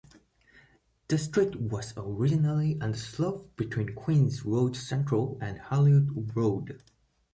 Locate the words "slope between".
2.97-3.93